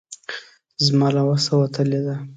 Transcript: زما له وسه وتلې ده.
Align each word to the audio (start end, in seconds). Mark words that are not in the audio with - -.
زما 0.85 1.07
له 1.15 1.21
وسه 1.29 1.51
وتلې 1.61 1.99
ده. 2.05 2.15